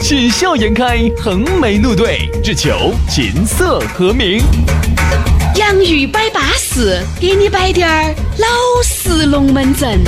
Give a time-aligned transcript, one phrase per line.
[0.00, 4.42] 喜笑颜开，横眉怒对，只求琴瑟和鸣。
[5.56, 8.46] 洋芋摆巴士，给你摆点儿老
[8.82, 10.00] 式龙门阵。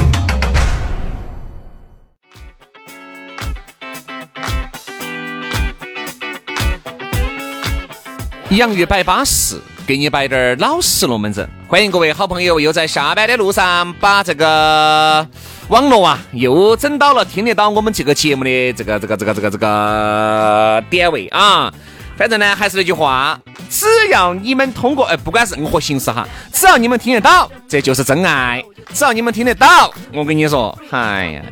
[8.51, 11.49] 洋芋摆巴士，给你摆点儿老式龙门阵。
[11.67, 15.27] 欢迎各位好朋友，又在下班的路上把这个
[15.73, 21.73] 网络啊，又整到了听得到我们这个节目的这个这个这个这个这个点位啊。
[22.15, 23.41] 反正呢，还是那句话，
[23.71, 28.63] 只要你们通过，哎，不管是任何形式哈，只要你们听得到，这就是真爱。
[28.93, 31.43] 只要你们听得到，我跟你说，哎呀，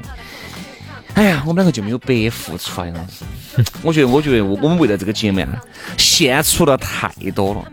[1.15, 3.01] 哎呀，我们两个就没有白付出来了。
[3.81, 5.49] 我觉得，我觉得，我我们为了这个节目啊，
[5.97, 7.65] 献出了太多了。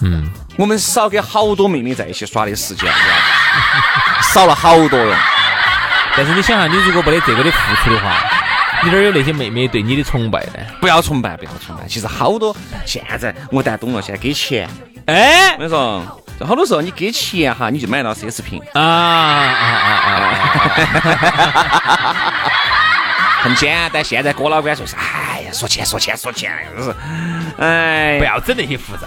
[0.00, 2.92] 嗯，我们少给好多妹妹在一起耍的时间，
[4.34, 5.16] 少了好多了。
[6.16, 8.16] 但是你想哈，你如果没得这个的付出的话，
[8.84, 10.58] 你哪有那些妹妹对你的崇拜呢？
[10.80, 11.86] 不要崇拜，不要崇拜。
[11.88, 12.54] 其实好多
[12.84, 14.68] 现在我但懂了，现在给钱，
[15.06, 19.52] 哎，我跟你说，就好多时候你给钱哈，你就买到奢侈品啊啊
[19.86, 19.90] 啊
[21.86, 22.16] 啊！
[23.42, 24.04] 很简单。
[24.04, 24.94] 现在郭老倌说是，
[25.52, 26.94] 说钱说钱说钱，就是，
[27.58, 29.06] 哎，不要整那些复杂。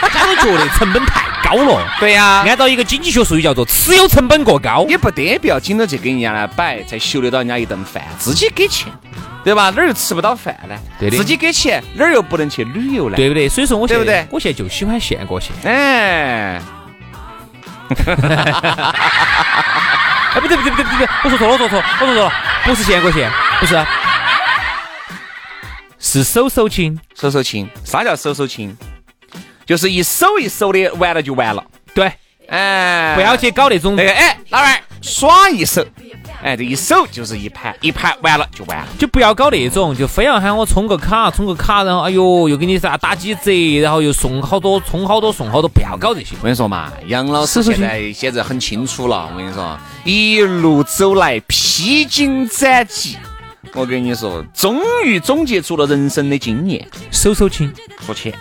[0.00, 1.84] 大家都觉得成本太高了。
[1.98, 4.86] 对呀，按照一个经济学术语叫做持有成本过高。
[4.88, 8.02] 也不得不要紧着去给人家来摆，才修得到人家一顿饭。
[8.18, 8.92] 自己给钱，
[9.44, 9.70] 对吧？
[9.70, 10.76] 哪儿又吃不到饭呢？
[11.00, 11.16] 对的。
[11.16, 13.16] 自己给钱，哪儿又不能去旅游呢？
[13.16, 13.48] 对不对？
[13.48, 14.26] 所以说，我对不对？
[14.30, 15.50] 我现在就喜欢现过现。
[15.64, 16.60] 哎。
[20.28, 22.32] 哎，不对不对不对不对，我说错了，我说错，我说错了，
[22.64, 23.30] 不是现过现，
[23.60, 23.74] 不是，
[25.98, 27.68] 是手手亲，手手亲。
[27.84, 28.76] 啥叫手手亲？
[29.66, 31.64] 就是一手一手的，完了就完了。
[31.94, 32.12] 对，
[32.48, 35.84] 哎，不要去搞那种那个，哎，老板耍一手。
[36.40, 46.36] 哎，这一手就是一盘，一盘完了就完了，就不要搞那种，就非要喊我充个卡，充个卡，然后哎呦，又给你啥打几折，然后又送好多，充好多送好多，不要搞这些。
[46.38, 49.28] 我跟你说嘛，杨老师现在现在很清楚了。
[49.32, 53.18] 我跟你说，一路走来披荆斩棘，
[53.74, 56.86] 我跟你说，终于总结出了人生的经验。
[57.10, 57.72] 手手亲，
[58.04, 58.32] 说钱，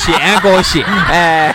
[0.00, 1.54] 现过现，哎。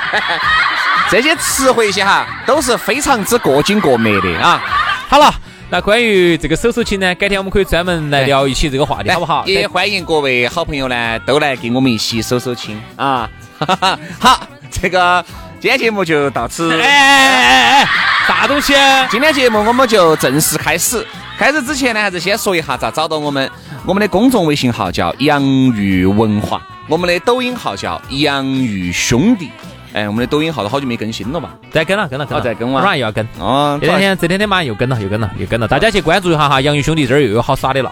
[1.09, 4.63] 这些词汇些哈都是非常之过紧过美的啊。
[5.09, 5.29] 好了，
[5.69, 9.43] 那关于这个手手情呢，改天我们可以专门来聊一起这个话题，好不好？
[9.45, 13.29] 也欢迎各位好朋友呢，都来跟我们一起手手情啊。
[14.19, 15.21] 好，这个
[15.59, 16.71] 今天节目就到此。
[16.79, 17.87] 哎哎哎哎，
[18.25, 18.73] 啥东西？
[19.09, 21.05] 今天节目我们就正式开始。
[21.41, 23.49] 开始之前呢，还是先说一下咋找到我们。
[23.83, 29.49] 我们的公众微信号叫洋芋文化，我们的抖音号叫洋芋兄弟。
[29.91, 31.55] 哎，我们的抖音号都好久没更新了吧？
[31.71, 32.79] 再更了，跟了，更了，再更了？
[32.79, 33.27] 马上又要更。
[33.39, 35.67] 哦，这两天，这两天马上又更了，又更了，又更了。
[35.67, 37.91] 大家去关注一下哈，洋芋兄弟这儿又有好耍的了。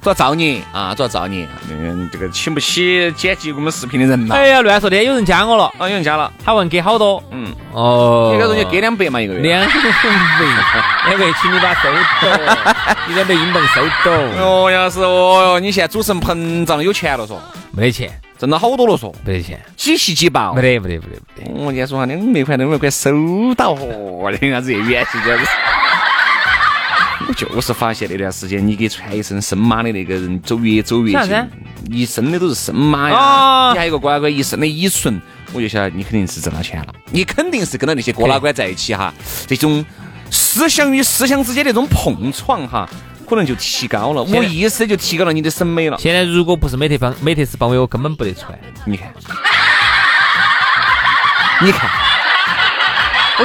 [0.00, 1.46] 主要造孽啊，主要造孽。
[1.70, 4.36] 嗯，这个请不起剪辑我们视频的人嘛。
[4.36, 5.64] 哎呀，乱说的，有人加我了。
[5.78, 6.32] 啊，有人加了。
[6.44, 7.22] 他问给好多。
[7.30, 7.52] 嗯。
[7.72, 8.32] 哦。
[8.34, 9.40] 一个人就给两百嘛，一个月。
[9.40, 9.72] 两百，
[11.10, 12.38] 两百，请你把收到。
[13.08, 14.12] 你两百英镑收到。
[14.42, 17.36] 哦，要是哦哟，你现在主持人膨胀了，有钱了嗦。
[17.72, 18.10] 没得钱。
[18.38, 21.50] 挣了好多了，嗦没得钱，几喜几报，没得，没得，没得，没得。
[21.64, 23.10] 我今天说哈，两百块，两百块收
[23.56, 25.50] 到哦，你看这元气这样子。
[27.28, 31.48] 我就是发现那段时间，你给穿一身深马的那个人走越走越近，
[31.90, 33.72] 一身的都是深马呀。
[33.72, 35.20] 你还有个乖乖一身的乙醇，
[35.52, 39.12] 我就晓得你肯定是挣到钱了，你肯定是跟到那些哥老倌在一起哈，
[39.46, 39.84] 这种
[40.30, 42.88] 思想与思想之间的这种碰撞哈。
[43.28, 45.98] 可能就提高了，无意识就提高了你的审美了。
[45.98, 48.58] 现在如果不是美特邦美特斯邦威，我根本不得穿。
[48.86, 49.12] 你看，
[51.60, 51.90] 你看，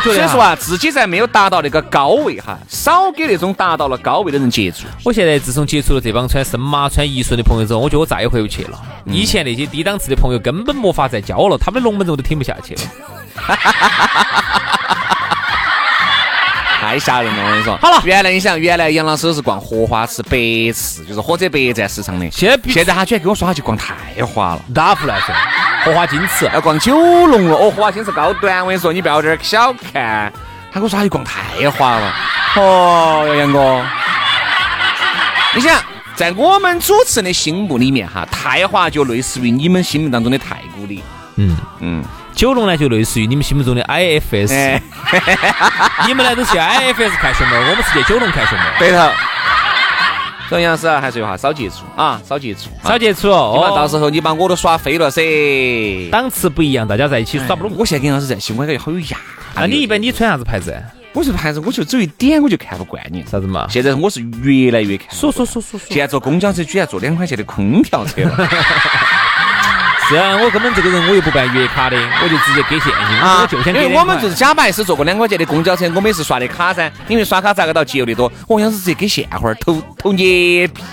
[0.02, 4.86] 所以说啊，自己在没有达到那个高位哈，少给那种达到了高位的人接触。
[5.04, 8.82] 我现在自从接触了这帮穿深马、穿一顺的朋友之后，我觉得我再也回不去了。
[9.06, 12.82] 以前那些低档次的朋友根本没法再交了，他们的龙门阵我都听不下去了。
[16.82, 17.44] 太吓人了！
[17.46, 20.38] 我跟你说，好了，原来你想，原来杨老师是逛荷花池、百
[20.74, 22.30] 池，就是火车北站市场的。
[22.30, 23.96] 现在现在他居然跟我说他去逛太
[24.26, 25.34] 华了，打胡乱说。
[25.84, 26.98] 荷花金池要逛九
[27.28, 28.62] 龙了，哦，荷花金池高端。
[28.62, 30.32] 我跟你说，你不要这儿小看。
[30.72, 32.14] 他跟我说他去逛太华了。
[32.56, 33.86] 哦，杨哥，
[35.54, 35.80] 你想
[36.16, 41.04] 在我们主持人的心目里面哈，太华就类似于你们心目当中的太古里。
[41.36, 42.04] 嗯嗯，
[42.34, 44.82] 九龙呢就类似于你们心目中的 IFS，、哎，
[46.08, 48.66] 你们呢都去 IFS 看熊猫，我们是去九龙看熊猫。
[48.80, 48.98] 对头。
[50.50, 55.22] 所以杨老师啊还是有话少接触啊，少接触，少接触哦，你把到时候你把我都耍飞了噻。
[56.12, 57.74] 档次不一样，大家在一起耍不拢。
[57.78, 59.16] 我现在跟杨老师在一起，我感觉好有压力。
[59.56, 60.76] 那你一般你穿啥子牌子？
[61.14, 63.24] 我这牌子，我就只有一点我就看不惯你。
[63.30, 63.68] 啥子嘛？
[63.70, 65.08] 现在我是越来越看。
[65.12, 65.88] 说说说说说。
[65.90, 68.36] 现在坐公交车居然坐两块钱的空调车了。
[70.14, 76.92] 是啊，我根本这个人我又不办月卡的，我就直接给现金，我就想给因为我们就是假扮是坐过两块钱的公交车，我们也是刷的卡噻。
[77.08, 80.84] 因为刷卡咋个到节约的多，我想是直接给现花儿投投捏币。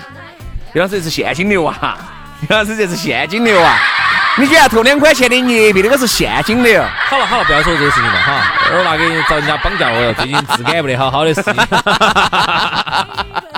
[0.73, 1.97] 杨老师这是现金流啊！
[2.49, 3.77] 杨老师这是现金流啊！
[4.37, 6.83] 你居然投两块钱的捏币，那个是现金流。
[7.07, 11.53] 好了好了，不要说这个事情了哈， 二儿拿给找人家绑架我了，最近质感不得好好的事情。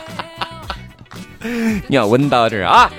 [1.87, 2.89] 你要稳到点儿啊！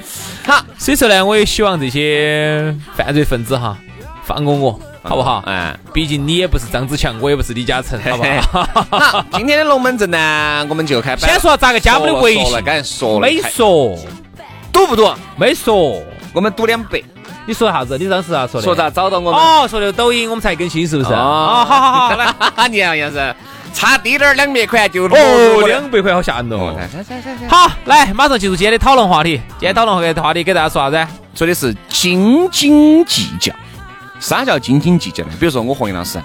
[0.47, 3.77] 好，所以说呢，我也希望这些犯罪分子哈
[4.25, 5.43] 放过我，好不好？
[5.47, 5.77] 嗯。
[5.93, 8.69] 毕竟你也不是张子强，我也不是李嘉诚，好不好？
[8.99, 11.29] 好，今天的龙门阵呢，我们就开摆。
[11.29, 13.97] 先说咋个加我们的微信刚才说了，没说，
[14.73, 15.09] 赌不赌？
[15.37, 16.03] 没说。
[16.33, 17.01] 我们赌两百。
[17.47, 17.97] 你说啥子？
[17.99, 18.65] 你当时咋说的？
[18.65, 19.41] 说咋找到我们？
[19.41, 21.13] 哦，说的抖音我们才更新是不是？
[21.13, 22.35] 哦，好好好，来。
[22.69, 23.35] 你好像是
[23.85, 26.75] 差滴点儿两百块就哦，两百块好吓人哦。
[27.51, 29.37] 好，来，马上进入今天的讨论话题。
[29.59, 31.07] 今天讨论话题给大家说啥子？
[31.35, 33.53] 说的是斤斤计较。
[34.21, 35.33] 啥叫斤斤计较呢？
[35.39, 36.19] 比如说我和杨老师，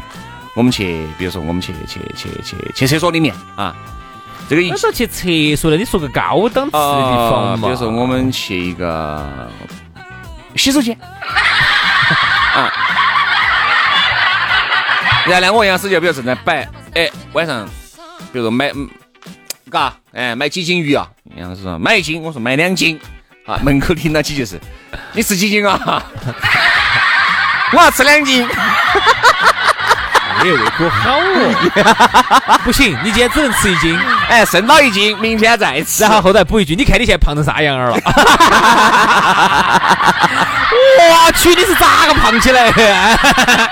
[0.55, 3.75] 我们去，比如说我们去去去去去厕所里面啊，
[4.49, 5.27] 这个一那时候去厕
[5.57, 5.75] 所呢？
[5.75, 7.67] 你说个高档次的地方嘛？
[7.67, 9.49] 比如说我们去一个
[10.55, 10.97] 洗手间
[12.55, 12.71] 啊，
[15.25, 16.65] 然后呢，我杨老师就比如正在摆，
[16.95, 17.67] 哎，晚上
[18.31, 18.89] 比如说买，嗯
[19.69, 21.07] 嘎，哎，买几斤鱼啊？
[21.35, 22.99] 杨老师说买一斤，我说买两斤，
[23.45, 24.59] 啊，门口听到起就是，
[25.13, 26.03] 你吃几斤啊？
[27.71, 28.47] 我要吃两斤。
[30.39, 32.59] 哎呦，胃口好哦！
[32.63, 33.99] 不行，你今天只能吃一斤，
[34.29, 36.01] 哎，剩到一斤，明天再吃。
[36.03, 37.97] 然后后头补一句，你看你现在胖成啥样儿了？
[40.99, 43.69] 我去，你是咋个胖起来的？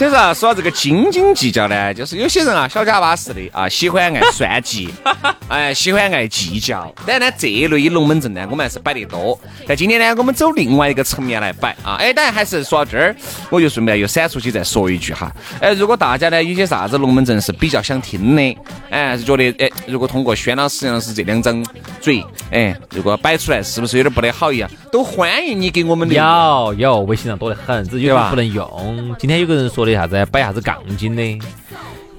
[0.00, 4.88] 其实啊，说到这个斤斤计较呢，就是有些人啊，小家巴适的啊，喜欢爱算计，
[5.46, 6.90] 哎，喜欢爱计较。
[7.06, 9.38] 但呢，这一类龙门阵呢，我们还是摆得多。
[9.66, 11.96] 但今天呢，我们走另外一个层面来摆啊。
[11.98, 13.14] 哎，当然还是说到这儿，
[13.50, 15.30] 我就顺便又闪出去再说一句哈。
[15.60, 18.58] 哎，如果大家呢有些啥子龙门阵是比较想听的，
[18.88, 21.62] 哎，是觉得哎，如果通过轩老师、杨老师这两张
[22.00, 26.24] 嘴，哎，如果摆出来是不是有点不得好一样，都欢迎你给我们留言。
[26.24, 29.14] 有有，微信上多得很，只是不能用。
[29.18, 31.38] 今天有个人说的啥子，摆啥子杠精的，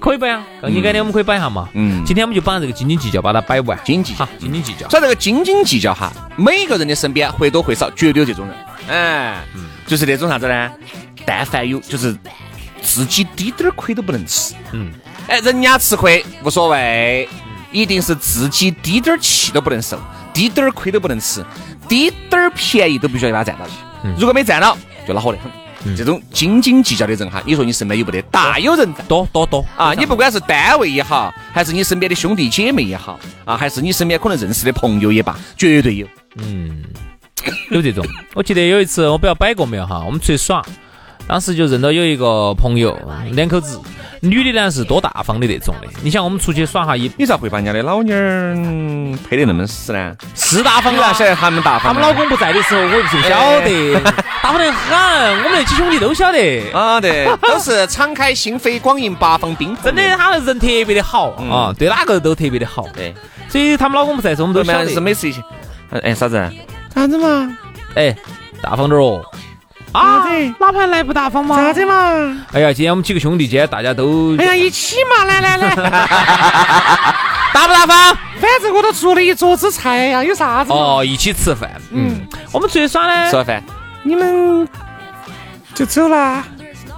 [0.00, 1.68] 可以摆啊，杠精改天我们可以摆一下嘛。
[1.74, 2.04] 嗯。
[2.04, 3.78] 今天我们就把这个斤斤计较把它摆完。
[3.84, 4.88] 斤斤计较好，斤斤计较。
[4.88, 8.56] 所以这个斤斤计较哈，每个人的身边或多或少绝对有这种人，
[8.88, 9.44] 哎，
[9.86, 10.70] 就是那种啥子呢？
[11.24, 12.16] 但凡有，就是
[12.80, 14.90] 自己滴点儿亏都不能吃，嗯，
[15.28, 17.28] 哎，人家吃亏无所谓，
[17.70, 19.96] 一定是自己滴点儿气都不能受，
[20.32, 21.44] 滴点儿亏都不能吃，
[21.88, 23.74] 滴点儿便宜都必须要把它占到起，
[24.18, 24.76] 如果没占到，
[25.06, 25.48] 就恼火得很。
[25.96, 28.22] 这种斤斤计较的人哈，你说你身边有不得？
[28.22, 29.02] 大有人在。
[29.04, 36.06] 多多多啊，你不管是单位也好，还是你身边的兄弟姐妹也好，啊，还是你身边可能认识的朋友也罢，绝对有。
[36.36, 36.82] 嗯，
[37.70, 38.06] 有这种。
[38.34, 40.64] 我记得有一次，我不知道摆过没有哈，我们出去耍，
[41.26, 42.98] 当时就认到有一个朋友，
[43.30, 43.80] 两口子，
[44.20, 45.88] 女的呢是多大方的那种的。
[46.02, 50.14] 你想我们出去耍哈，一你咋会把人家的老妞儿嗯配得那么死呢？
[50.34, 51.24] 是大方啊晓。
[51.24, 51.94] 得他们大方？
[51.94, 54.00] 他们老公不在的时候，我又不晓得，
[54.42, 55.42] 大方得很。
[55.44, 59.84] 我们那几兄弟都晓得，啊，对，都是敞开心扉，广迎八方宾朋。
[59.84, 62.86] 真的，他人特别的好啊，对哪个都特别的好。
[62.94, 63.14] 对，
[63.48, 65.00] 所以他们老公不在的时候，我们都晓得是。
[65.00, 65.40] 每次一起，
[66.02, 66.50] 哎，啥子？
[66.94, 67.56] 啥子嘛？
[67.94, 68.14] 哎，
[68.60, 69.22] 大方点哦。
[69.92, 70.24] 啊，
[70.58, 71.56] 哪盘来不大方嘛？
[71.56, 72.36] 咋子嘛？
[72.52, 75.74] 哎呀，今天我们几个兄弟，今天大家都哎呀，一起嘛，来来来，
[77.52, 78.16] 大不大方？
[78.40, 80.72] 反正我都做了一桌子菜呀，有啥子？
[80.72, 81.70] 哦，一起吃饭。
[81.90, 83.62] 嗯，我们出去耍呢吃，完饭，
[84.02, 84.66] 你们
[85.74, 86.44] 就走啦？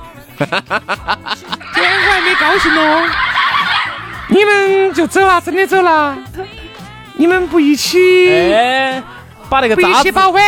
[0.39, 3.09] 今天我还没高兴哦。
[4.29, 5.41] 你们就走啦？
[5.41, 6.17] 真的走啦？
[7.17, 8.33] 你们不一起？
[8.53, 9.03] 哎，
[9.49, 10.43] 把那个渣子，把碗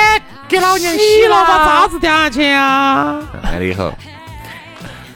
[0.49, 3.21] 给老娘洗了，把渣子掉下去啊！
[3.43, 3.93] 来了以后，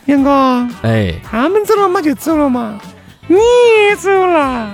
[0.07, 2.75] 杨哥，哎，他们走了嘛就走了嘛，
[3.29, 4.69] 你也走了。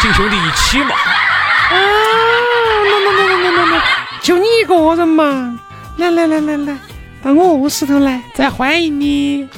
[0.00, 0.94] 几个兄弟一起嘛。
[0.94, 1.74] 啊，
[2.84, 3.82] 那那那那那那那，
[4.22, 5.58] 就你一个人嘛。
[5.98, 6.76] 来来来来来，
[7.22, 8.22] 到我卧室头来。
[8.32, 9.48] 再欢迎你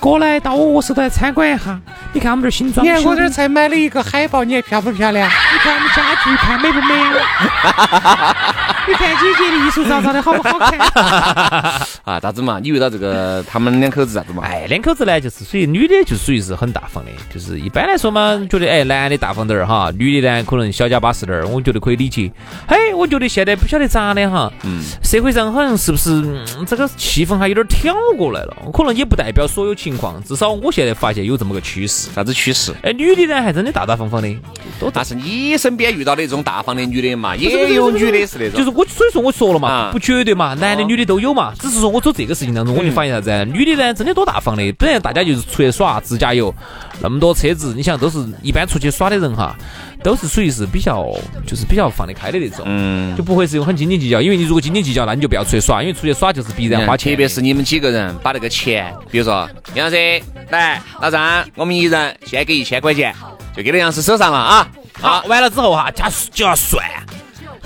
[0.00, 1.78] 过来到我卧室头来参观一下。
[2.14, 5.28] 你看我们这儿新装你看修，我这儿才买了一个海报，你看漂不漂亮？
[5.28, 8.71] 你看我们家具看美不美啊？
[8.88, 10.78] 你看姐姐的艺术照照的好不好看？
[12.04, 12.58] 啊，咋子嘛？
[12.60, 14.42] 你遇到这个他们两口子咋子嘛？
[14.44, 22.30] 哎，两口子呢，就是属于女的，就属于是很大方的，就是一般来说嘛，觉得哎，男的大方点儿哈，女的呢可能小家巴适点儿，我觉得可以理解。
[22.66, 28.56] 嘿，我觉得现在不晓得咋的哈，嗯，社会上好像是不是、嗯这个气氛还有点挑过来了？
[28.72, 32.08] 可能也不代表所有情况，至少我现在发现有这么个趋势。
[32.14, 32.72] 啥子趋势？
[32.82, 34.34] 哎，女的呢还真的大大方方的，
[34.80, 41.52] 多但是你身边遇到的这种大方的女的嘛，也有女的是那种，就是我，所以说我说了嘛，啊不绝对嘛，男的女的都有嘛。
[41.58, 43.44] 只是说我做这个事情当中，我就发现啥子？
[43.52, 44.72] 女的呢，真的多大方的。
[44.72, 46.54] 本来大家就是出去耍，自驾游，
[47.00, 49.56] 那么多车子，你想都是一般出去耍的人哈，
[50.02, 51.06] 都是属于是比较
[51.46, 53.16] 就是比较放得开的那种，嗯。
[53.16, 54.20] 就不会是用很斤斤计较。
[54.20, 57.12] 因为你如果斤斤计较，那你就不要出去耍，因为出去耍就是必然花钱。
[57.12, 63.14] 特别是你们几个人把那个钱，比如说杨老师来，老张，我们一人先给一千块钱，
[63.56, 64.68] 就给到杨师手上了啊。
[65.00, 66.84] 好，完了之后哈，加就要算。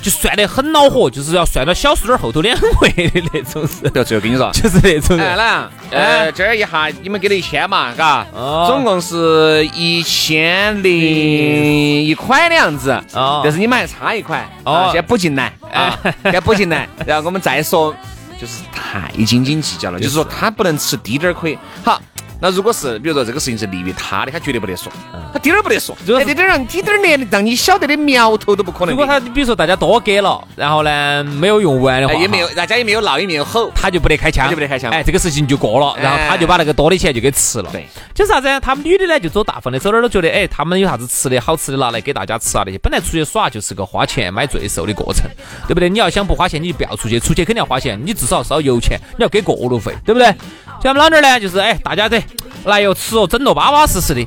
[0.02, 5.16] 就算得很恼火，就是要算到小数点后头两位的那种事，对，最后跟你说，就是那种。
[5.16, 8.66] 来，呃，这儿一下你们给了一千嘛，嘎，哦。
[8.68, 13.40] 总共是一千零一块的样子，哦。
[13.42, 14.72] 但是你们还差一块，哦。
[14.72, 15.98] 啊，先补进来，啊，
[16.30, 17.92] 先补进来，然后我们再说，
[18.40, 22.00] 就是太斤斤计较了，就是说他不能吃低点儿亏，好。
[22.40, 24.92] 那如果是比如说这个事情是利于他的，他绝对不得说，
[25.32, 28.90] 他滴点儿不得说，如果是哎滴点儿让滴点儿连让你晓得的苗头都不可能。
[28.90, 37.70] 如果他比如说大家多给了，然后呢没有用完的话，哎也没有，大家也没有闹，也没有吼，他就不得开枪，就不得开枪哎，这个事情就过了，哎然后他就把那个多的钱就给吃了。
[37.72, 38.60] 对，就是啥子呢？
[38.60, 42.78] 他们女的呢就走大方的，走哪儿都觉得，哎，他们有啥子吃的好吃的拿来给大家吃啊那些。
[42.78, 45.24] 本来出去耍就是个花钱买罪受的过程，
[45.66, 45.88] 对不对？
[45.88, 50.34] 你要想不花钱，你就不要出去，出去肯定要花钱，你至少烧油钱，你要给过路费，对不对？
[50.83, 52.23] 像我们老娘儿呢，就是哎，大家得
[52.64, 54.26] 来哟吃哦，整得巴巴适适的。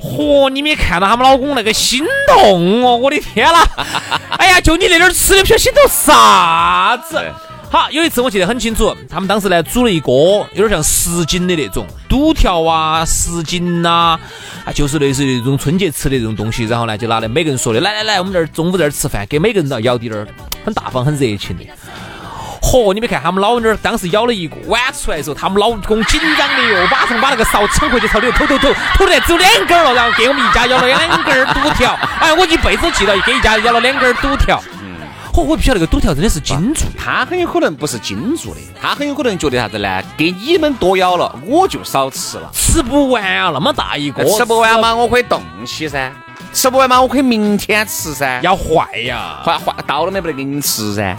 [0.00, 0.48] 嚯！
[0.50, 3.66] 你没看到他们老公那个心动哦，我的天啦！
[4.38, 7.20] 哎呀，就你那点儿吃的，不晓得心动啥子。
[7.68, 14.18] 好，有一次我记得很清楚，他们当时呢煮了一锅有点像什锦的那种肚条啊、什锦呐，
[14.64, 20.28] 啊，就是类似于那种春节吃的这种东西，然后呢就拿来每个人说的，来来来，我们这儿中午这儿吃饭，给每个人都要舀滴点儿，
[20.64, 21.64] 很大方、很热情的。
[22.66, 22.92] 嚯！
[22.92, 31.96] 你没看他们老妞儿当时舀了一个碗出来的时候，他们老公紧张的哟，马上把那个勺抽回去朝里头偷偷偷，偷的只有两根儿了，然后给我们一家舀了两根儿肚条。
[32.18, 34.60] 哎，我一辈子都记到给一家舀了两根儿肚条。
[35.32, 35.42] 嚯！
[35.42, 36.94] 我不晓得那个肚条真的是金做的。
[36.98, 40.02] 他很有可能不是金做的，他很有可能觉得啥子呢？
[40.16, 42.50] 给你们多舀了，我就少吃了。
[42.52, 46.10] 吃不完啊，那么大一个，吃不完嘛，我可以冻起噻；
[46.52, 48.40] 吃不完嘛，我可以明天吃噻。
[48.42, 49.40] 要坏呀！
[49.44, 51.16] 坏坏到了没不得给你们吃噻。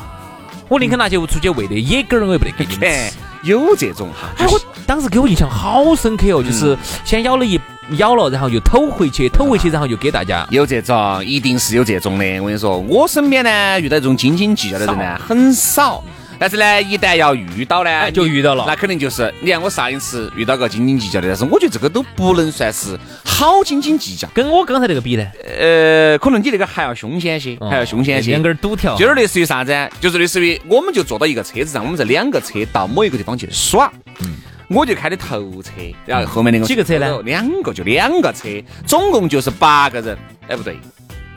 [0.69, 3.11] 我宁可拿去出去喂的野狗儿，我也不得给你吃。，
[3.43, 7.59] 有这种哈，哎，我当时给我印象好深刻哦，就是先咬了一
[7.97, 10.45] 咬了，然后又偷回去，偷回去，然后又给大家。
[10.49, 12.39] 有这种，一定是有这种的。
[12.41, 16.03] 我跟你说，我身边呢遇到这种斤斤计较的人呢很少，
[16.37, 22.99] 但是呢，一旦要遇到呢，哎就遇到了那肯定就是你看我上一次遇到个斤斤计较的，但是我觉得这个都不能算是
[23.37, 24.27] 好斤斤计较。
[24.33, 25.23] 跟我刚才那个比呢，
[25.59, 28.31] 呃，可能你那个还要凶险些，还要凶险些。
[28.31, 29.87] 两根儿肚条，就是类似于啥子啊？
[30.01, 33.93] 就是类似于我们就坐到一个车子上，我们这两个车到某一个地方去耍。
[34.69, 35.69] 我就开的头车，
[36.07, 37.21] 然后后面那个几个车呢？
[37.21, 38.49] 两个，就两个车，
[38.87, 40.17] 总共就是八个人。
[40.47, 40.79] 哎，不对，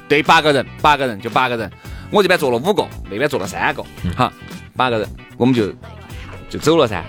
[0.08, 1.70] 对，八个人，八个人就八个人。
[2.10, 3.84] 我这边坐了五个，那边坐了三个，
[4.16, 4.32] 好，
[4.74, 5.70] 八个人，我们就
[6.48, 7.04] 就走了噻。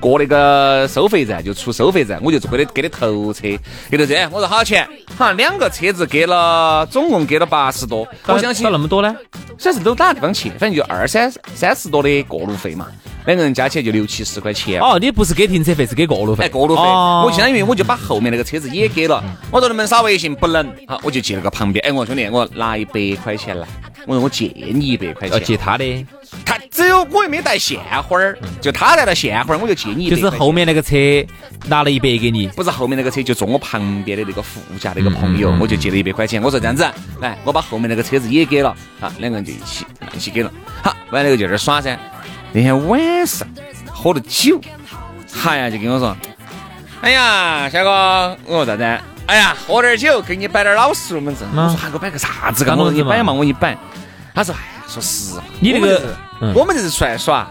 [0.00, 3.42] 过那个收费站就出收费站，我就给的给的头车，
[3.90, 4.88] 给头车，我说好多钱？
[5.16, 8.08] 哈，两个车子给了，总共给了八十多。
[8.26, 9.14] 我相信到那么多呢？
[9.58, 12.86] 算是都哪个地方去，反正就二三三十多的过路费嘛，
[13.26, 14.80] 两个人加起来就六七十块钱。
[14.80, 16.44] 哦，你不是给停车费，是给过路费。
[16.44, 19.22] 哎，过路费，哦我相当于我就把后面那个车子也给了。
[19.50, 20.34] 我说能不能扫微信？
[20.34, 20.66] 不能。
[20.86, 21.84] 好，我就借了个旁边。
[21.86, 23.66] 哎，我说兄弟，我拿一百块钱来。
[24.06, 25.48] 我说我借你一百块要钱。
[25.48, 26.06] 借他的，
[26.44, 30.16] 他只有我又没带现花儿，就他带了现花儿，我就借你一百。
[30.16, 30.96] 就是后面那个车
[31.66, 32.46] 拿了一百给你。
[32.48, 36.42] 不是后面那个车，就坐我旁边的那个副驾那个朋友，我就借了一百块钱。
[36.42, 36.88] 我说这样子，
[37.20, 39.84] 来，我把后面那个车子也给了，啊，两个人就一起
[40.14, 40.50] 一起给了。
[40.82, 41.98] 好，完了以后就在这儿耍噻。
[42.52, 43.46] 那天晚上
[43.92, 44.60] 喝了酒，
[45.44, 46.16] 哎呀，就跟我说，
[47.00, 48.82] 哎呀，小哥，我说咋子？
[49.26, 51.48] 哎呀，喝点酒，给你摆点老实龙门阵。
[51.50, 52.64] 我说还给我摆个啥子？
[52.64, 53.76] 干么子嘛我说你摆嘛，我一摆。
[54.34, 57.46] 他说，哎呀，说实话，你那个我们这是嗯我们这是出来耍，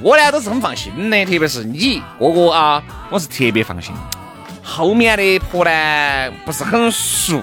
[0.00, 2.80] 我呢都是很放心的，特别是你哥哥啊，
[3.10, 3.92] 我是特别放心。
[4.62, 7.42] 后面的婆呢不是很熟，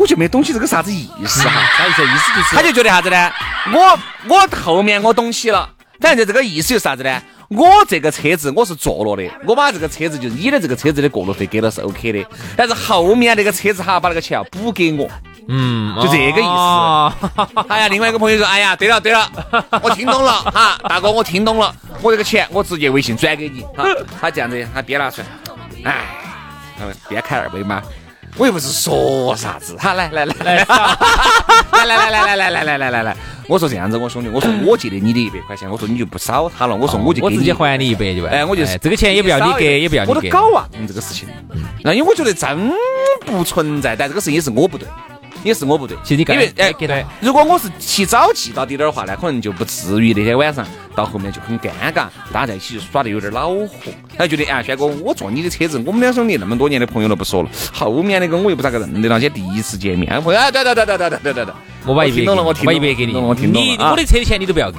[0.00, 1.60] 我就没懂起这个啥子意思哈。
[1.76, 2.02] 啥意思？
[2.02, 3.30] 意思就是他就觉得啥子呢？
[3.74, 5.68] 我我后面我懂起了，
[6.00, 7.20] 反正这个意思就是啥子呢？
[7.48, 12.24] 我这个车子我是坐了的，我把这个车子就是你的这个车子的过路费给了是 OK 的，
[12.56, 15.10] 但是后面那个车子哈把那个钱要补给我，
[15.48, 16.48] 嗯，就这个意思。
[16.48, 17.12] 哦
[17.68, 19.28] 哎呀，另外一个朋友说，哎呀，对了对了，
[19.82, 23.84] 我听懂了哈，大哥我听懂了，我这个钱我直接微信转给你哈。
[24.20, 26.04] 他这样子，他边拿出来，哎，
[26.78, 27.82] 他们边开二维码。
[28.36, 30.54] 我又不是说啥子，哈，来来来来，
[31.72, 33.16] 来来来来来来来来来来来，
[33.48, 38.32] 我说这样子，我兄弟，我说我借的你的一百块钱，我说你就不少他了，我说我就我直接还你一百就完。
[38.32, 40.20] 哎，我就是这个钱也不要你给，也不要你我都。
[40.30, 41.28] 搞啊，嗯，这个事情，
[41.82, 42.72] 那因为我觉得真
[43.26, 44.88] 不存在，但这个事情也是我不对，
[45.42, 45.96] 也是我不对。
[46.02, 53.68] 其实你因为哎，给他，如果我是提早记到滴点儿的话呢，可能就不至于那天晚上到后面就很尴尬，大家在一起就耍得有点恼火。
[54.16, 61.54] 他觉得哎，轩哥，我坐你的车子，我们两兄弟那么多年的朋友了，不说了，后面那个我又不咋个认得那些第一次见面，朋友，哎，对对对对对对对对对，
[61.86, 64.78] 我把一百给你，我听懂了你啊我的车的钱你都不要给，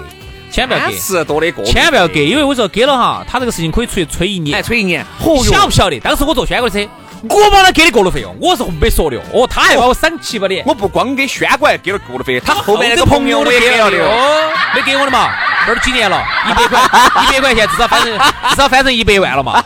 [0.51, 4.61] 千万不要给，千万不要给，因为我说给了哈，他这个事情可以出去吹一年哎，。
[4.61, 5.99] 吹一年，你晓不晓得？
[5.99, 6.89] 当时我坐轩哥的车，
[7.29, 9.21] 我帮他给的过路费哦，我是红白说的哦。
[9.33, 10.63] 哦，他还把我赏七八年。
[10.65, 14.09] 我不光给轩哥还给了过路费，他后面那个朋友我也给了的哦。
[14.09, 15.29] 哦，没给我的嘛？
[15.65, 16.81] 这儿几年了，一百块，
[17.23, 18.17] 一百块钱至少翻成
[18.49, 19.63] 至少翻成一百万了嘛？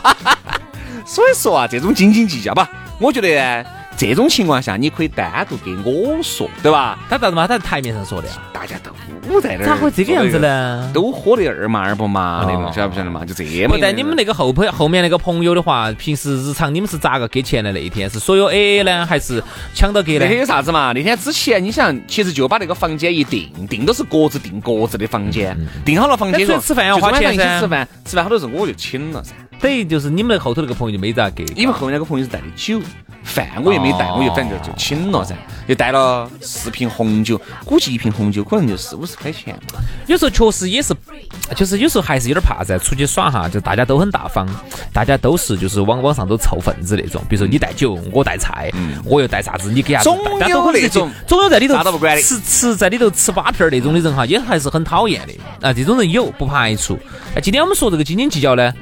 [1.06, 3.64] 所以说啊，这种斤斤计较吧，我觉得呢
[3.96, 6.98] 这种情况下你可以单独给我说，对吧？
[7.08, 7.46] 他咋子嘛？
[7.46, 8.42] 他在台面上说的啊？
[8.52, 10.38] 大家都在那儿，咋会这个样子？
[10.38, 10.90] 呢？
[10.92, 13.24] 都喝的二麻二不麻那哦种，晓不晓得嘛？
[13.24, 13.78] 就这么不，。
[13.80, 17.72] 但你们那个后朋后面那个朋友的话，平时日常你们是咋个给钱的？
[17.72, 19.42] 那一天是所有 AA 呢，还是
[19.74, 20.28] 抢到给呢那？
[20.28, 20.92] 天有啥子嘛？
[20.92, 32.80] 那天之前你想，其实就把那个房间一定，定都是各自定各自的房间，定好了房间那出去吃饭要花钱噻吃饭，吃饭好多时候我就请了噻，等于就是你们那后头那个朋友就没咋给，因为后面那个朋友是带的酒，
[33.26, 35.34] 饭我也没带，哦我就反正就请了噻，
[35.68, 39.80] 就带了四瓶红酒，估计一瓶红酒可能就四五十块钱嘛。
[40.06, 40.94] 有时候确实也是，
[41.56, 42.78] 就是有时候还是有点怕噻。
[42.78, 44.48] 出去耍哈，就大家都很大方，
[44.92, 47.20] 大家都是就是往往上都凑份子那种。
[47.28, 48.70] 比如说你带酒，我带菜，
[49.04, 55.32] 我又带啥子，你给啥子，总大家都很有那种总有在里头啥都不管的吃吃在里头吃把片儿那种的人哈，也还是很讨厌的
[55.66, 55.72] 啊。
[55.72, 56.96] 这种人有不排除。
[57.34, 58.72] 那今天我们说这个斤斤计较呢，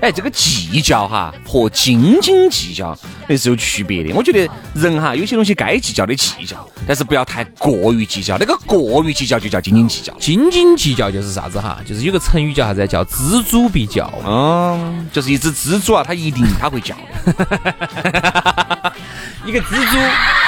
[0.00, 2.96] 哎，这个计较哈和斤斤计较
[3.28, 4.12] 那是有区别的。
[4.14, 8.36] 我觉得人哈有些东西该计较的计较，但是不要太过于计较。
[8.38, 10.12] 那个过于计较就叫斤斤计较。
[10.14, 11.78] 斤斤计较就是啥子哈？
[11.86, 12.86] 就是有个成语叫啥子？
[12.86, 14.12] 叫锱铢必较。
[14.26, 18.92] 嗯，就是一只蜘蛛啊，它一定它会叫的。
[19.44, 19.98] 一个蜘蛛，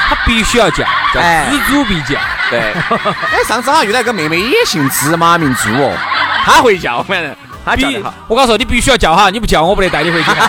[0.08, 2.18] 它必须要叫，叫哎锱铢必较。
[2.50, 2.58] 对。
[3.32, 5.96] 哎，上次好像遇到一个妹妹也姓芝麻名猪哦，
[6.44, 7.34] 她会叫，反正
[7.66, 8.14] 她叫必得好。
[8.28, 10.30] 我告诉你，你必须要叫哈，你不叫我不得带你回去。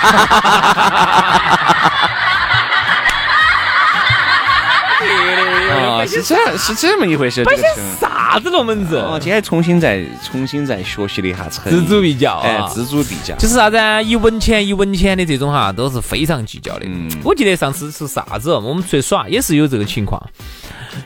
[5.69, 7.43] 啊，是这，是这么一回事。
[7.43, 9.01] 这个情啥子龙门阵？
[9.03, 13.35] 哦，今天重新再重新再学习了一下成语锱铢必较哎，啊锱铢必较。
[13.35, 14.01] 就是啥子啊？
[14.01, 16.85] 一文钱一文钱的这种哈，都是非常计较的。
[16.85, 18.59] 嗯我记得上次是啥子哦？
[18.59, 20.21] 我们出去耍也是有这个情况，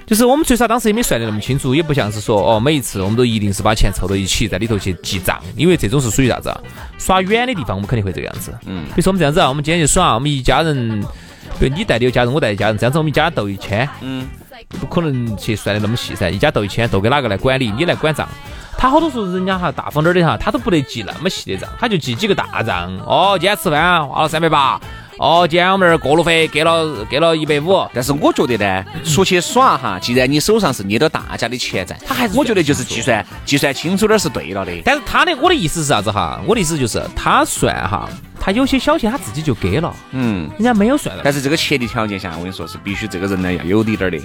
[0.06, 6.60] 就是我们最少当时也没算得那么清楚，也不像是说哦，每一次我们都一定是把钱凑到一起，在里头去记账，因为这种是属于啥子啊？
[6.98, 8.54] 耍远的地方我们肯定会这个样子。
[8.66, 11.02] 嗯比如说我们这样子啊，我们今天去耍，我们一家人，
[11.60, 14.28] 比如你带的有家人，我带的家人，这样子我们一家斗一千，嗯，
[14.80, 17.72] 不可能去算的那么细噻，一家斗一千，斗给哪个来管理？
[17.72, 18.28] 你来管账。
[18.78, 22.92] 他好多时候人家哈大方点儿的哈，他都不得记那么细的账，他就记几个大账。
[23.06, 24.82] 哦，今天吃饭花了三百八。
[25.18, 27.88] 哦，今天我们这儿过路费给了给了一百五。
[27.94, 34.72] 但是我觉得呢，出去耍哈，既然你手上是捏到大家的钱在，他还是我觉得就是计算计算清楚点儿是对了的。
[34.84, 36.42] 但是他的我的意思是啥子哈？
[36.46, 41.22] 我的意思就是他算哈，他有些小钱他自己就给了，嗯，人家没有算的。
[41.24, 44.20] 但是这个前提条件下，我跟你说是必须这个人呢要有理点儿的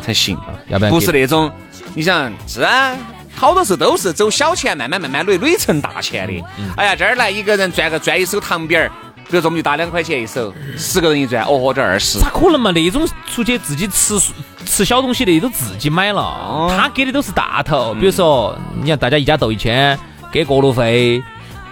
[0.00, 1.50] 才行，要不然不是那种
[1.94, 2.96] 你想是啊。
[3.34, 6.44] 好多时候都是走小钱，慢慢慢慢累，累成大钱的。
[6.76, 8.90] 哎呀，这儿来一个人赚个赚一手糖饼儿，
[9.30, 12.18] 比如说我们就打两块钱一手，十个人一转，哦豁，这二十。
[12.18, 12.70] 咋可能嘛？
[12.72, 14.18] 那种出去自己吃
[14.64, 17.94] 吃小东西的都自己买了，他给的都是大头。
[17.94, 19.98] 比如说，你看大家一家斗一千，
[20.32, 21.22] 给过路费，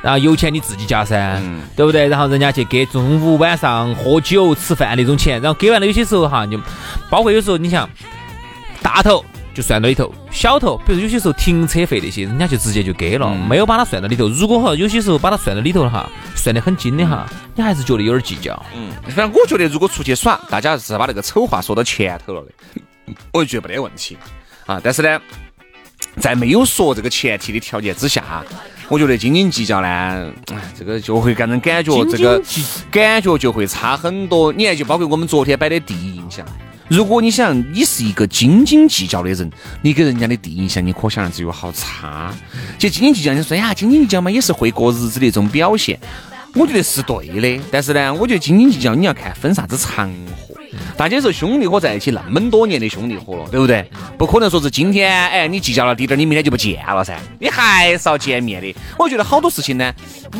[0.02, 2.06] 然后油钱你自己加噻，嗯对不对？
[2.08, 6.60] 然后人家去给中午晚上喝酒吃饭那种钱，然后给完了，有些时候哈，就
[7.08, 7.88] 包括有时候你想
[8.82, 9.24] 大头。
[9.56, 14.28] 就算到里头，小头，比如有些时候停车费那些，人家就直接就给了，没有把它算到里头。
[14.28, 18.62] 如果哈有些时候把它算到里头了哈，算得很精的哈，你还是觉得有点计较。
[18.74, 22.82] 嗯，反正我觉得如果出去耍，大家是把那个丑话说到前头了的，
[23.32, 24.18] 我就觉得没得问题
[24.66, 24.78] 啊。
[24.84, 25.18] 但是呢，
[26.20, 28.44] 在没有说这个前提的条件之下，
[28.88, 29.88] 我觉得斤斤计较呢，
[30.52, 32.42] 哎，这个就会给人感觉这个
[32.90, 34.52] 感觉就会差很多。
[34.52, 36.46] 你看，就包括我们昨天摆的第一印象，
[36.88, 39.50] 如果你想你是一个斤斤计较的人，
[39.82, 42.32] 你给人家的第一印象，你可想而知有好差。
[42.78, 45.98] 其实斤斤计较，你说呀，斤斤计较嘛，也是会过日子的一种表现。
[46.54, 50.54] 我觉得是对的，但是呢，我觉得斤斤计较你要看分啥子场合。
[50.96, 53.90] 大家是兄弟伙在一起那么多年的兄弟伙了，对不对？
[54.16, 58.74] 不可能说是今天哎你计较了滴点，你明天就不见了噻，你还是要见面的。
[58.98, 59.92] 我觉得好多事情呢，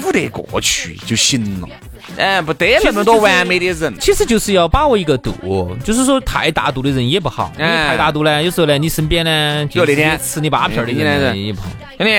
[0.03, 1.69] 捂得过去就行了。
[2.17, 7.53] 哎，不得那么多完美的人，其实就是要把握一个度，就是说太大度的人也不好。
[7.59, 11.69] 因为太大度呢，有时候呢，你身边呢，就那天吃你八片的人也不好。
[11.99, 12.13] 兄弟，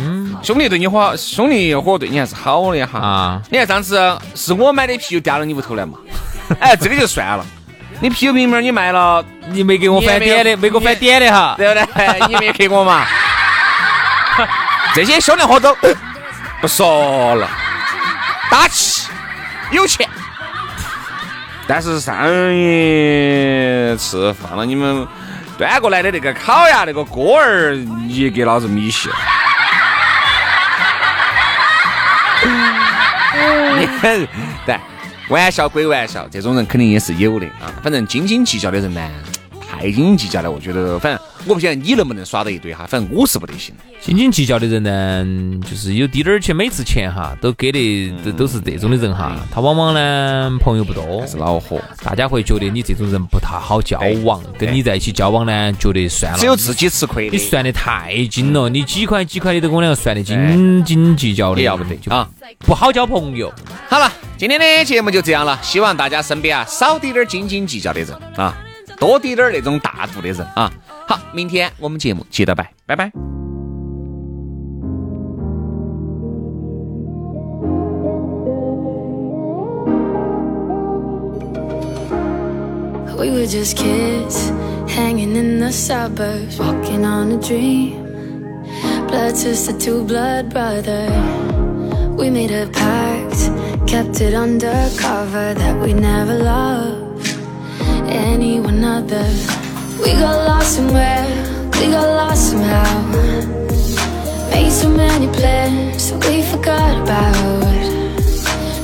[0.00, 2.98] 嗯，兄弟对你好，兄弟伙对你还是好的哈。
[2.98, 5.98] 啊，你看上次是我买的啤酒掉到你屋头来嘛？
[6.60, 7.44] 哎，这个就算了。
[8.00, 11.84] 你啤酒瓶瓶你卖了，你没给我返点的，没给我返点的哈，对不对？
[12.28, 13.06] 你没给我嘛？
[14.94, 15.76] 这些兄弟伙都
[16.60, 17.48] 不说了，
[18.50, 19.03] 打气。
[19.74, 20.08] 有钱，
[21.66, 25.06] 但是上一次放了你们
[25.58, 29.12] 端过来的那个烤鸭那个锅儿，你给老子米线。
[34.66, 34.78] 对，
[35.28, 37.72] 玩笑归玩笑，这种人肯定也是有的啊。
[37.82, 39.00] 反正斤斤计较的人呢。
[39.84, 43.74] 太斤斤计较了，我觉得，反正我不晓得你能不能耍得一堆哈，反正我是不得行。
[44.00, 57.28] 斤斤计较的人呢，就是有滴点儿钱，每次钱哈都给的都都是这种的人哈，他往往呢朋友不多，是恼火，大家会觉得你这种人不太好交往，跟你在一起交往呢，觉得算了，只有自己吃亏。
[57.28, 62.26] 你算的太精了，你几块几块的都跟我两个算的斤斤计较的，要不得啊，
[62.60, 63.52] 不好交朋友。
[63.90, 68.56] 好了，今天的节目就这样了，希望大家身边啊少滴点斤斤计较的人啊。
[68.98, 70.72] 多滴点儿那种大度的人啊！
[71.06, 73.12] 好，明天我们节目接着摆，拜拜。
[83.16, 84.52] We were just kids
[84.86, 87.94] hanging in the suburbs, walking on a dream.
[89.08, 91.08] Blood sister to blood brother.
[92.16, 93.50] We made a pact,
[93.86, 97.03] kept it undercover that we never loved.
[98.14, 99.26] Anyone other.
[100.02, 101.26] We got lost somewhere,
[101.78, 103.02] we got lost somehow.
[104.50, 107.74] Made so many plans that we forgot about.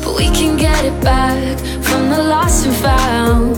[0.02, 3.49] But we can get it back from the lost and found.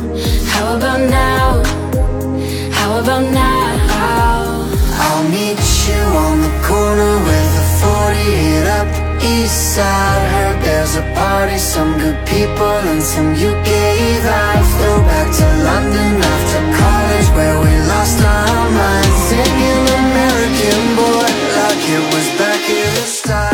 [9.24, 10.22] East side.
[10.34, 14.64] Heard there's a party, some good people and some you gave out.
[14.78, 19.16] Throwback to London after college where we lost our minds.
[19.30, 23.51] Singing American boy like it was back in the style.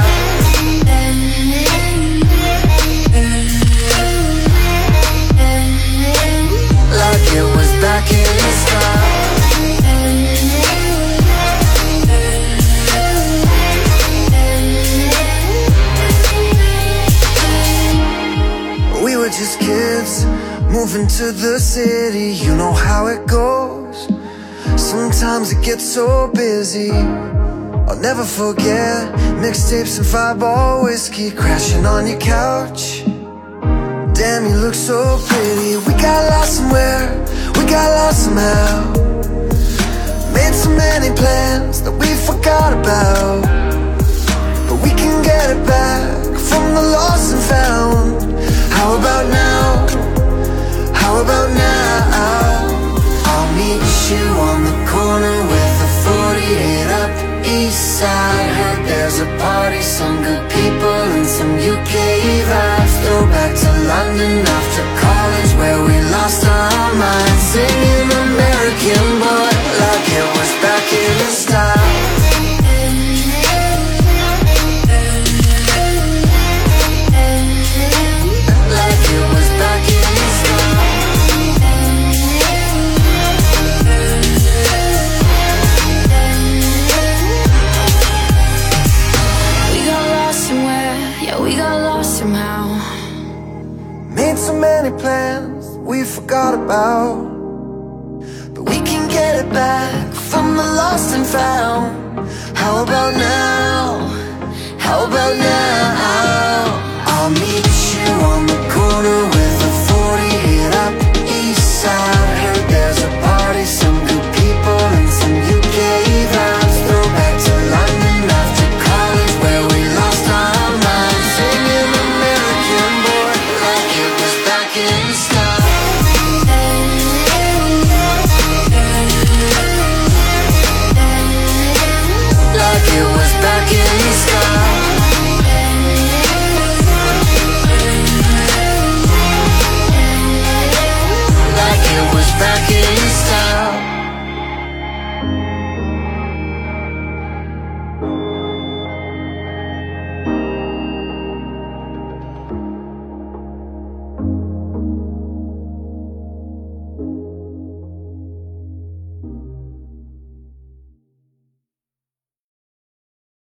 [20.78, 24.06] Moving to the city, you know how it goes.
[24.76, 29.12] Sometimes it gets so busy I'll never forget.
[29.42, 33.02] Mixtapes and fireball whiskey Crashing on your couch.
[34.14, 35.78] Damn, you look so pretty.
[35.78, 38.92] We got lost somewhere We got lost somehow.
[40.32, 43.42] Made so many plans That we forgot about.
[44.68, 48.22] But we can get it back From the lost and found.
[48.72, 50.07] How about now?
[51.08, 52.68] How about now?
[53.32, 53.80] I'll meet
[54.12, 57.12] you on the corner with a 48 up
[57.48, 58.50] east side.
[58.58, 61.94] Heard there's a party, some good people and some UK
[62.52, 62.94] vibes.
[63.08, 67.42] To London after college where we lost our minds.
[67.54, 69.37] Singing American boy